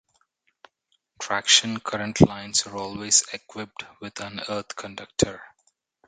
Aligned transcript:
Traction 1.19 1.79
current 1.79 2.21
lines 2.21 2.65
are 2.65 2.75
always 2.75 3.23
equipped 3.33 3.83
with 4.01 4.19
an 4.19 4.41
earth 4.49 4.75
conductor. 4.75 5.43